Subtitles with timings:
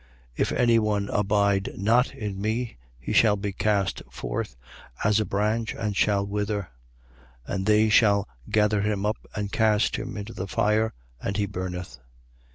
[0.01, 0.07] 15:6.
[0.41, 4.55] If any one abide not in me, he shall be cast forth
[5.03, 6.69] as a branch and shall wither:
[7.45, 10.91] and they shall gather him up and cast him into the fire:
[11.21, 11.99] and he burneth.